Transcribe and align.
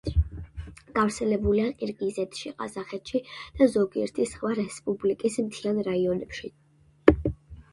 გავრცელებულია 0.93 1.65
ყირგიზეთში, 1.83 2.53
ყაზახეთში 2.61 3.21
და 3.59 3.67
ზოგიერთი 3.75 4.27
სხვა 4.33 4.51
რესპუბლიკის 4.61 5.39
მთიან 5.51 5.83
რაიონებში. 5.91 6.51